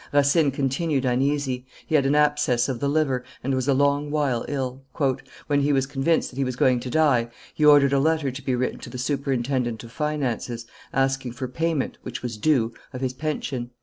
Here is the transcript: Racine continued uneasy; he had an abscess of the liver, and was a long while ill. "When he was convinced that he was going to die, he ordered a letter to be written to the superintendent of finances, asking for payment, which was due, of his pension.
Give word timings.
Racine 0.11 0.49
continued 0.49 1.05
uneasy; 1.05 1.67
he 1.85 1.93
had 1.93 2.07
an 2.07 2.15
abscess 2.15 2.67
of 2.67 2.79
the 2.79 2.89
liver, 2.89 3.23
and 3.43 3.53
was 3.53 3.67
a 3.67 3.73
long 3.75 4.09
while 4.09 4.43
ill. 4.47 4.81
"When 5.45 5.61
he 5.61 5.71
was 5.71 5.85
convinced 5.85 6.31
that 6.31 6.37
he 6.37 6.43
was 6.43 6.55
going 6.55 6.79
to 6.79 6.89
die, 6.89 7.29
he 7.53 7.63
ordered 7.65 7.93
a 7.93 7.99
letter 7.99 8.31
to 8.31 8.41
be 8.41 8.55
written 8.55 8.79
to 8.79 8.89
the 8.89 8.97
superintendent 8.97 9.83
of 9.83 9.91
finances, 9.91 10.65
asking 10.91 11.33
for 11.33 11.47
payment, 11.47 11.99
which 12.01 12.23
was 12.23 12.37
due, 12.37 12.73
of 12.93 13.01
his 13.01 13.13
pension. 13.13 13.69